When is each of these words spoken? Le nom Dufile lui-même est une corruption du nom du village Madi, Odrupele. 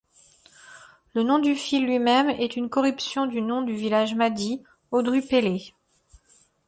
Le 1.13 1.21
nom 1.21 1.37
Dufile 1.37 1.85
lui-même 1.85 2.31
est 2.31 2.55
une 2.55 2.69
corruption 2.71 3.27
du 3.27 3.39
nom 3.43 3.61
du 3.61 3.75
village 3.75 4.15
Madi, 4.15 4.63
Odrupele. 4.89 5.59